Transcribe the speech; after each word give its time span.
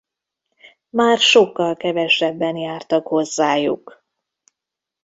Már 0.89 1.17
sokkal 1.19 1.75
kevesebben 1.75 2.55
jártak 2.55 3.07
hozzájuk. 3.07 4.03